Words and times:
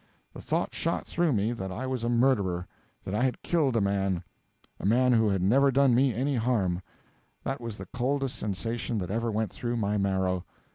The 0.33 0.41
thought 0.41 0.73
shot 0.73 1.05
through 1.05 1.31
me 1.33 1.51
that 1.51 1.71
I 1.71 1.85
was 1.85 2.03
a 2.03 2.09
murderer; 2.09 2.65
that 3.03 3.13
I 3.13 3.21
had 3.21 3.43
killed 3.43 3.75
a 3.75 3.81
man 3.81 4.23
a 4.79 4.85
man 4.87 5.13
who 5.13 5.29
had 5.29 5.43
never 5.43 5.69
done 5.71 5.93
me 5.93 6.11
any 6.11 6.37
harm. 6.37 6.81
That 7.43 7.61
was 7.61 7.77
the 7.77 7.85
coldest 7.93 8.35
sensation 8.35 8.97
that 8.97 9.11
ever 9.11 9.29
went 9.29 9.53
through 9.53 9.77
my 9.77 9.99
marrow. 9.99 10.43